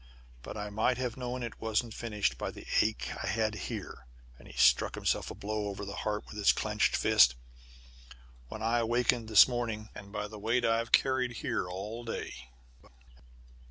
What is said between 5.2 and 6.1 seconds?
a blow over the